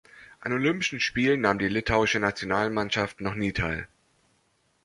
An 0.39 0.51
Olympischen 0.51 0.99
Spielen 0.99 1.41
nahm 1.41 1.59
die 1.59 1.67
Litauische 1.67 2.19
Nationalmannschaft 2.19 3.21
noch 3.21 3.35
nie 3.35 3.53
teil. 3.53 3.87